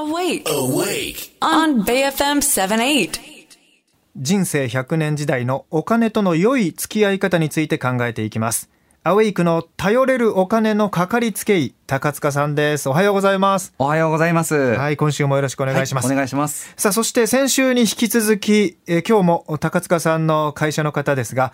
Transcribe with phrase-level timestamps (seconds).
[0.00, 0.44] Awake.
[0.46, 1.30] Awake.
[1.42, 3.20] On BFM 78.
[4.16, 8.70] 人生100年時代のお金との良い付き合い方について考えていきます
[9.04, 14.54] アウェイクの頼れるお金のかかりつけ医高塚さんですおはようございますおはようございます。
[14.54, 16.72] ははい今週もよろしくお願いします、お願いします。
[16.78, 21.52] さあそして先週に引き続き、えー今日も高塚さんの会社の方ですが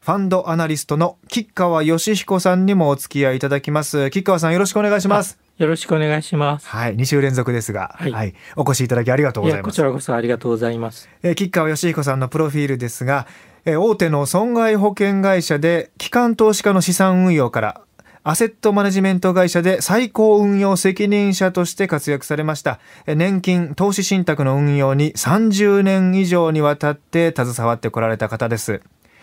[0.00, 6.68] ファンドアナリストの吉川義彦さんにもお付き合いいただきます吉川さんよろしくお願いしますよろしくお願いします。
[6.68, 11.08] はい2週連続ですが、ははいいお越しいただきありがとうございますこちらこそありがとうございます。
[11.22, 13.26] えー吉川義彦さんのプロフィールですが、
[13.64, 17.80] えー大手の損害保険会社で機関投資家の資産運用から
[18.22, 22.78] アセットマネジメント会社で最高運用責任者として活躍されました。
[23.06, 28.82] えー年金投資信託の運用に30年以上にわたって携わってこられた方です。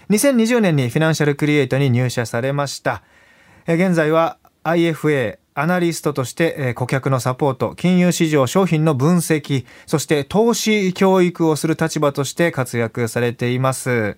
[0.09, 3.03] 2020年にフィナンシャルクリエイトに入社されました。
[3.67, 14.17] えー現在は IFA アナリストとしてえ顧客のサポート、金融市場商品の分析、そして投資教育をする立場として活躍されています。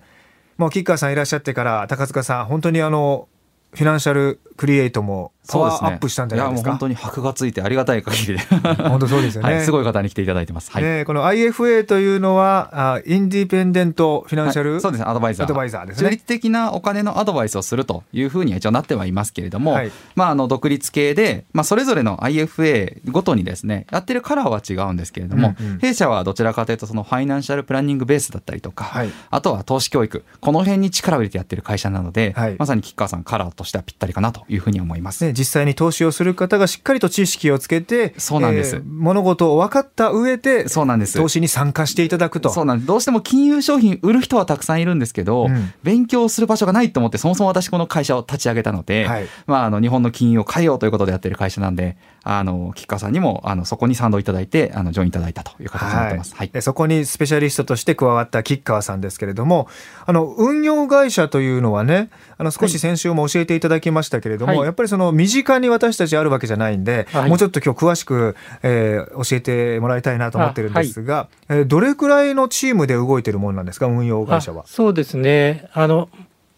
[0.57, 3.27] もう吉川さんいらっしゃってから高塚さん本当にあの
[3.73, 6.69] フィナンシャルクリエイトもパワーアップしたんじゃないですか？
[6.69, 8.39] やもう本当に箔がついてありがたい限りで。
[8.89, 9.53] 本当そうですよね。
[9.55, 10.71] はい、すごい方に来ていただいてます。
[10.71, 10.83] はい。
[10.83, 16.03] ねこの IFA というのはあインディペンデントフィナンシャル、はいそうですねアドバイザーアドバイザーですね。
[16.03, 35.25] 中立的なお金のアドバイスをするというふうには一応なってはいますけれども、はいまあ、あの独立系で、まあ、それぞれの IFA ごとにですねやってるカラーは違うんですけれども、うんうん弊社はどちらかというとそのファイナンシャルプランニングベースだったりとか、はいあとは投資教育この辺に力を入れてやってる会社なので、はいまさに吉川さんカラーとしてはぴったりかなというふうに思います。
[35.25, 38.81] ね、実際に投資をする方がしっかりと知識をつけてそうなんです。
[38.85, 41.17] 物事を分かった上でそうなんです。
[41.17, 42.49] 投資に参加していただくと。
[42.49, 42.87] そうなんです。
[42.87, 45.73] どうしても金融商品売る人はたくさんいるんですけど、うん。
[45.83, 49.27] 勉強する場所がないと思ってそもそも私この会社を立ち上げたので、はい。
[49.45, 51.97] まあ、あの日本の金融を変えようということでやってる会社なんで
[52.27, 56.35] あの吉川さんにもあのそこに賛同いただいてあのジョインいただいたという形になってます。
[56.35, 59.67] はいでそこにスペシャリストとして加わった吉川さんですけれども
[60.07, 62.09] あの運用会社というのはね
[62.39, 74.61] あの少し先週も教えていただきましたけれども、はいやっぱりその身近に私たちあるわけじゃないんで、はいもうちょっと今日詳しく、えー教えてもらいたいなと思ってるんですが、えーどれくらいのチームで動いてるものなんですか運用会社は？
[74.61, 74.63] あ。
[74.67, 75.69] そうですね。
[75.73, 76.09] あの、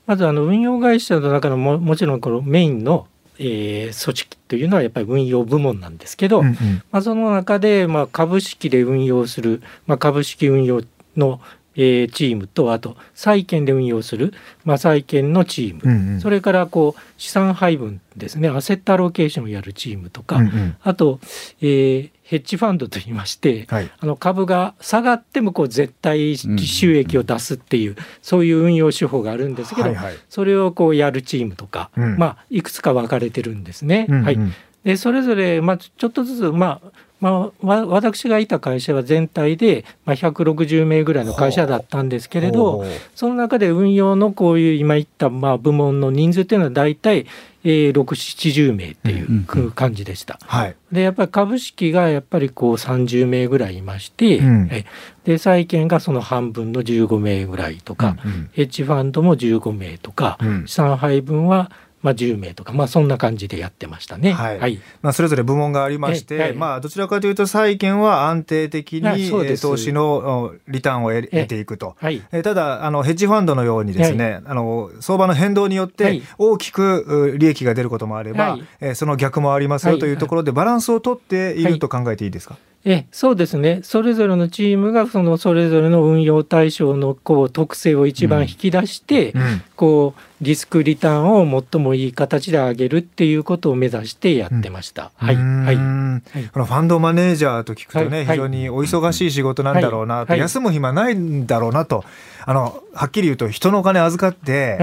[0.05, 3.07] まずあの運用会社の中のももちろんこのメインの、
[3.39, 6.55] えー組織というのはやっぱり運用部門なんですけど、うんうん。
[6.91, 10.81] まあ、その中で、まあ、株式で運用する、まあ、株式運用
[11.15, 11.41] の、
[11.75, 14.33] えーチームとあと債券で運用する、
[14.65, 16.21] まあ、債券のチーム、うんうん。
[16.21, 18.49] それからこう資産配分ですね。
[18.49, 20.75] アセットアロケーションをやるチームとか、うんうん。
[20.81, 21.19] あと、
[21.61, 23.89] えーヘッジファンドといいまして、はい。
[23.99, 30.13] あの株が下がってもこう絶対収益を出すっていう、そういう運用手法があるんですけど、はいはい。
[30.27, 32.17] それをこうやるチームとか、うん。
[32.17, 34.07] まあ、いくつか分かれてるんですね。
[34.09, 34.23] うんうん。
[34.25, 34.39] はい、
[34.83, 42.85] でそれぞれ、まあ、ちょっとずつ、まあまあ、わ私がいた会社は全体で、まあ、160名ぐらいの会社だったんですけれほどう。
[43.15, 47.25] その中で運用のこういう今言った、まあ、部門の人数っていうのは大体、
[47.63, 50.37] えー、670名っていうんうんう感じでした。
[50.43, 50.75] はい。
[50.91, 54.69] でやっぱり株式がやっぱりこう30名ぐらいいまして、うん。
[54.71, 54.85] え
[55.25, 58.49] で債券がその半分の15名ぐらいとか、うんうん。
[58.53, 60.67] ヘッジファンドも15名とか、うん。
[60.67, 61.71] 資産配分は
[62.07, 64.31] まあ10名とか、まあ、そんな感じでやってましたね。
[64.31, 64.79] はい。
[65.01, 69.29] まあ、それぞれ部門がありまして、ええまあ、どちらかというと債券は安定的に、
[69.59, 71.95] 投資のおリターンを得ていくと。
[71.99, 72.23] はい。
[72.31, 76.23] えーただあのヘッジファンドのようにですね、あの相場の変動によっはてい。
[76.37, 78.63] 大きくう利益が出ることもあれば、はい。
[78.79, 79.99] えーその逆もありますよはい。
[79.99, 82.57] というところでバランスを取っていると考えていいですか、
[82.89, 83.81] えそうですね。
[83.83, 89.61] それぞれのチームがそのそれぞれの運用対象のこう特性を一番引き出して、うん。
[89.75, 95.11] こうリスクリターンを最もいい形で上げるっていうことを目指してやってました。
[95.17, 95.65] はい、うーん。
[95.65, 100.39] はいはいこのファンドマネージャーと聞くとね、はい非常にお忙しい仕事なんだろうなと、はい。
[100.39, 102.05] 休む暇ないんだろうなと。
[102.45, 104.77] あのはっきり言うと人のお金預かって、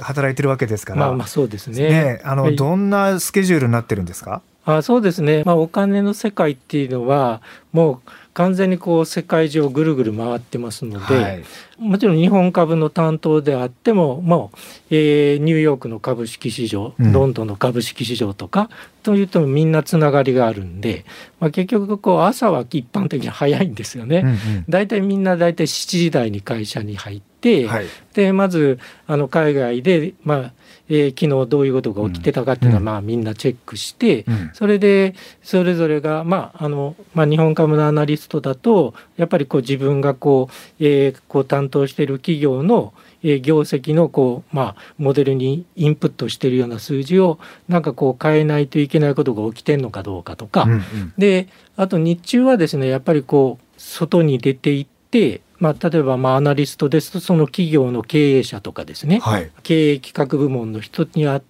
[0.00, 1.88] 働いてるわけですから、まあまあそうですね。
[1.88, 2.56] ね、あの、はい。
[2.56, 4.42] どんなスケジュールになってるんですか？
[4.64, 7.40] あそうですね、まあ、お金の世界っていうのは
[7.72, 8.10] もう
[8.40, 11.44] 完全にこう世界中をぐるぐる回ってますので、はい。
[11.78, 14.58] もちろん日本株の担当であってももう、
[14.90, 17.12] えーニューヨークの株式市場、うん。
[17.12, 18.70] ロンドンの株式市場とか
[19.02, 21.04] というとみんなつながりがあるんで、
[21.38, 24.24] まあ、結局こう朝は一般的に早いんですよね。
[24.68, 27.86] 大体みんな大体7時台に会社に入って、はい。
[28.14, 30.52] でまずあの海外で、まあ
[30.88, 32.84] えー昨日どういうことが起きてたかっていうのは、うん。
[32.86, 34.50] まあ、みんなチェックして、うん。
[34.54, 40.54] それでそれぞれが、まああのまあ、日本株のアナリストだとやっぱりこう自分がこう、
[40.84, 47.38] えーこう担当している企業のえー業績のこう、まあ、モデルにインプットしているような数字を
[47.68, 50.82] なんかこう変えないといけないことが起きてるのかどうかとか、うん
[51.18, 59.50] であと日中はですねやっぱりこう外に出て行って、まあ、例えばまあアナリストですとその企業の経営者とかですね、はい。
[59.62, 61.49] 経営企画部門の人に会って、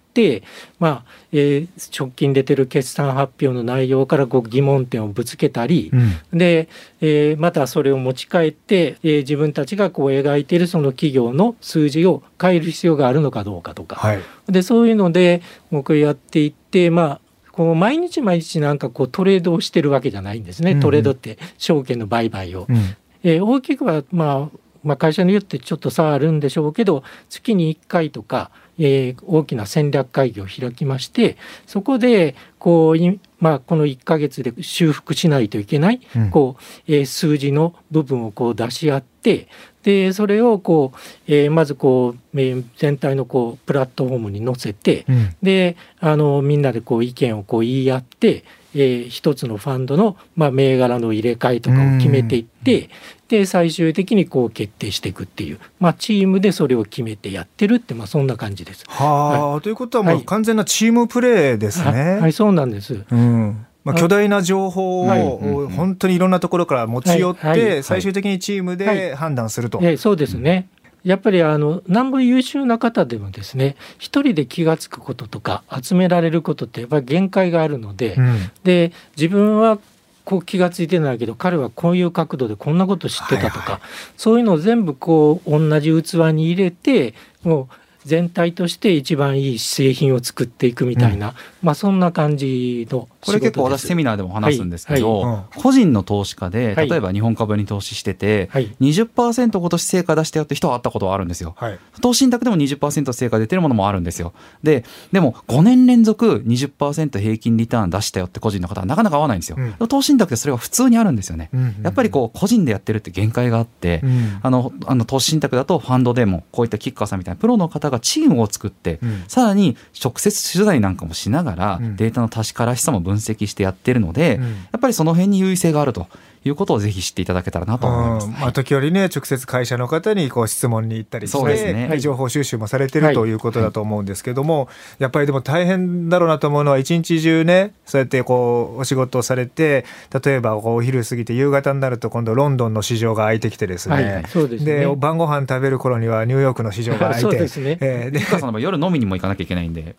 [0.79, 1.67] まあえー
[1.97, 5.91] 直近出てる決算発表の内容からこう疑問点をぶつけたり
[6.31, 6.37] う、ん。
[6.37, 6.67] で、
[7.01, 14.19] えーまたそれを持ち帰って、えー自分たちがこう描いているその企業の数字を変える必要があるのかどうかとか、はい。
[14.47, 15.41] でそういうので
[15.71, 17.21] 僕やっていってまあ
[17.51, 22.65] こう毎日毎日なんかこうトレードをしてるわけじゃないんですね、うんうんトレードって証券の売買を。
[22.69, 22.77] うん。
[23.23, 31.37] えー大きくは、まあ、まあ会社によってちょっと差あるんでしょうけど月に1回とか、えー大きな戦略会議を開きまして
[31.67, 39.47] そこでこうい、まあ、この1ヶ月で修復しないといけない、うんこうえー数字の部分をこう出し合って
[39.83, 45.35] でそれをこう、えーまずこう、えー全体のこうプラットフォームに載せてうん。
[45.43, 48.43] であのみんなでこう意見をこう言い合って、
[48.73, 52.89] えー一つのファンドの、まあ、銘柄の入れ替えとかを決めていって
[53.27, 58.83] で最終的にこう決定していくっていう、まあ、チームでそれを決めてやってるって、まあ、そんな感じです。
[58.87, 62.19] はあ、ということはもはいう完全なチームプレーですはね。
[62.19, 63.05] はいそうなんです。
[63.09, 63.65] うん。
[63.83, 69.79] まあ、あ巨大な情報はいを本当にいろんなところから持ち寄っはいはいて最終的にチームで判断すると。
[69.81, 70.67] えーそうですね。
[71.03, 78.51] やっぱりあの南部優秀な方でもですね一人で気が付くこととか集められることってやっぱり限界があるので、うん。
[78.63, 79.79] で自分は
[80.23, 83.81] こう気が付いてないけど彼はこういう角度でこんなこと知ってたとか、はい。
[84.17, 87.75] そういうのを全部こう同じ器に入れてもう
[88.05, 101.55] 全体として一番いい製品を作っていくみたいな、まあそんな感じのこれ結構私セミナナーでも話すんですけど、はいは個人の投資家ではい例えば日本株に投資してて、はい20%今年成果出したよって人は会ったことはあるんですよ。
[101.57, 101.79] はい。
[102.01, 104.33] 投資信託でも20%成果出てるものもあるんですよ。
[104.63, 109.57] で、でも5年連続20%平均リターン出したよって個人の方はなかなか合わないんですよ。
[109.57, 111.49] うん投資信託ってそれが普通にあるんですよね。
[111.53, 119.23] うんやっぱりこう個人でやってるって限界があって、うんあのあの投資信託だとファンドでもこういったキッカーさんみたいなプロの方がチームを作って、うん。
[119.27, 121.95] さらに直接取材なんかもしながら、うん。
[121.95, 124.43] データの確からしさも分析してやってるので、うん。
[124.43, 126.07] やっぱりその辺に優位性があると
[126.43, 128.27] いうことをぜひ知っていただけたらなと思います。
[128.27, 128.33] うん。
[128.33, 131.87] まあ、時折ね直接会社の方にこう質問に行ったりして、そうですね。
[131.87, 132.01] はい。
[132.01, 133.15] 情報収集もされてるはい。
[133.15, 139.85] ということだと思うんですけども、やっぱりでも大変だろうなと思うのは一日中ねそうやってこうお仕事をされて
[140.23, 144.25] 例えばこうお昼過ぎて夕方になると今度ロンドンの市場が開いてきてですね、はい。
[144.27, 144.79] そうですね。
[144.79, 147.21] で晩ご飯食べる頃にはニューヨークの市場が 開いて。
[147.21, 147.77] そうですね。
[147.81, 149.95] えーでさんの場合夜飲みにも行かなきゃいけないんで、ね。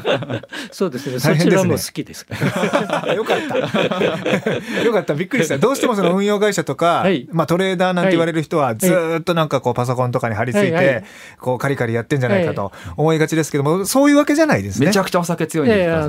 [0.70, 1.18] そうですね。
[1.20, 1.56] 大変ですね。
[1.56, 2.34] そちらも好きですか
[3.06, 3.14] ら。
[3.14, 4.82] よかった。
[4.82, 5.14] よかった。
[5.14, 5.58] びっくりした。
[5.58, 7.28] どうしてもその運用会社とか、はい。
[7.32, 11.04] まあトレーダーなんて言われる人はずーっとなんかこうパソコンとかに貼り付いて、
[11.40, 14.86] こうカリカリやってんじゃないかと思いがちですけども、そういうわけじゃないですね。
[14.86, 16.08] めちゃくちゃお酒強いんで、いや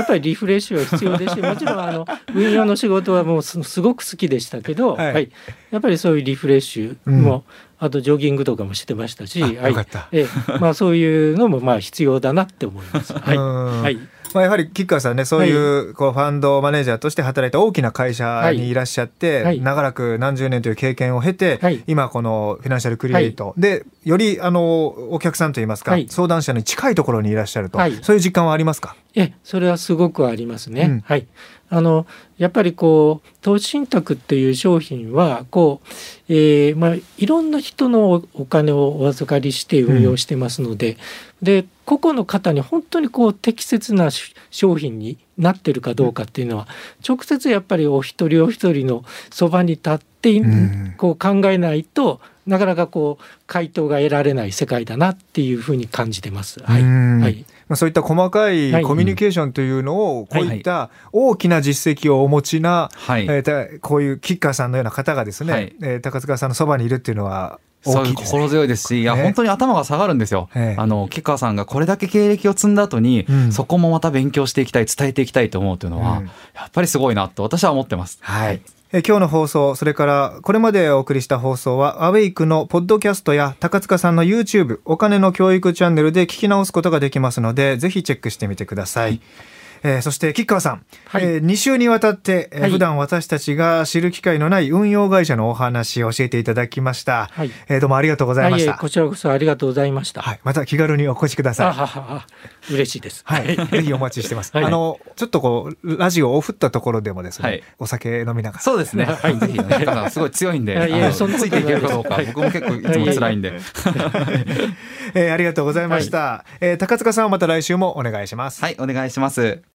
[0.00, 5.24] っぱりリフレッシュは必要ですし もちろんあの運用の仕事はもうすすごく好きでしたけど、ははい。
[5.24, 5.28] い
[5.70, 7.44] やっぱりそういうリフレッシュも、
[7.78, 10.08] あとジョギングとかもしてましたし、あはいよかった。
[10.12, 13.12] ええまあ、そういうのもまあ必要だなって思います。
[13.12, 13.98] はい
[14.34, 18.74] まあ、やはりキッカーさんねそういうこうファンドマネージャーとして働いた大きな会社にい。
[18.74, 19.60] らっしゃって、はい。
[19.60, 21.84] 長らく何十年という経験を経て、はい。
[21.86, 26.08] 今このフィナンシャルクリエイト、でよりあのお客さんといいますか、はい。
[26.10, 27.92] 相談者に近いところにいらっしゃると、はい。
[28.02, 28.96] そういう実感はありますか？
[29.14, 30.82] えそれはすごくありますね。
[30.82, 31.00] うん。
[31.00, 31.26] はい、
[31.70, 32.06] あの
[32.36, 35.88] やっぱりこう投資信託っていう商品はこう、
[36.28, 40.96] えーまあ、いろんな人のおお金をお預かりして運用してますので,、
[41.44, 46.66] で個々の方に本当にこう適切なし商品になってるかどうかっていうのは
[47.06, 56.62] 直接やっぱりお一人お一人のそばに立って、んこう考えないとなかなかこう回答が得られない世界だなっていうふうに感じてます。
[56.62, 57.20] はい、うん。
[57.20, 57.44] はい。
[57.68, 58.82] まあ、そういった細かいはい。
[58.84, 63.24] コミュニケーションというのをこういった大きな実績をお持ちな、はい。
[63.24, 65.76] えーたこういうキッカーさんのような方がですね、はい。
[65.82, 67.58] えー高塚さんのそばにいるっていうのは
[67.92, 68.14] そい。
[68.14, 70.48] 心強いですし、いや、ね本当に頭が下がるんですよ。
[70.54, 78.18] ええあの、吉川さんがこれだけ経歴を積んだ後に、うんそこもまた勉強していきたい、伝えていきたいと思うというのは、うんやっぱりすごいなと私は思ってます。
[78.20, 78.60] はい。
[78.92, 89.14] えー今日の放送、それからこれまでお送りした放送は、アウェイクのポッドキャストや高塚さんの YouTube、お金の教育チャンネルで聞き直すことができますので、ぜひチェックしてみてください。
[89.14, 91.24] えーえーそして吉川さん、はい。
[91.24, 92.70] え2週にわたって、えーはい。
[92.70, 97.50] 普段私たちが知る機会のない運用会社のお話を教えていただきました、はい。
[97.68, 100.22] えーどうもありがとうございました、はいえこちらこそありがとうございました。
[100.22, 101.66] はい、また気軽にお越しください。
[101.68, 102.26] あははは
[102.70, 103.22] 嬉しいです。
[103.26, 104.50] はい、ぜひお待ちしてます。
[104.54, 104.64] はい。
[104.64, 107.62] あの、ちょっとこう、ラジオを振ったところでもですね、はい。
[107.78, 108.60] お酒飲みながら。
[108.60, 109.04] そうですね。
[109.04, 109.38] はい。
[109.38, 113.52] ぜひ、ね、 吉川さんすごい強いんで、いやそんついていけるかどうか、僕も結構いつも辛いんで。
[115.14, 116.44] えーありがとうございました。
[116.60, 118.62] えー高塚さんはまた来週もお願いします。
[118.62, 119.73] はい、お願いします。